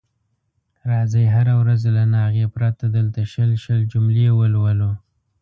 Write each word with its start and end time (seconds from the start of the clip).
راځئ 0.91 1.25
هره 1.35 1.53
ورځ 1.61 1.81
له 1.95 2.03
ناغې 2.15 2.45
پرته 2.55 2.85
دلته 2.97 3.21
شل 3.31 3.51
شل 3.63 3.79
جملې 3.91 4.27
ولولو. 4.37 4.91